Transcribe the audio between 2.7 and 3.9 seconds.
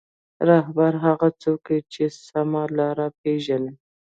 لاره پېژني.